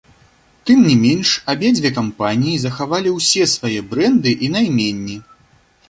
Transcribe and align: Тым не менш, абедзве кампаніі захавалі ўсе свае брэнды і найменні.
Тым 0.67 0.79
не 0.89 0.95
менш, 1.01 1.33
абедзве 1.53 1.91
кампаніі 1.99 2.63
захавалі 2.65 3.09
ўсе 3.19 3.43
свае 3.55 3.79
брэнды 3.93 4.31
і 4.49 4.55
найменні. 4.57 5.25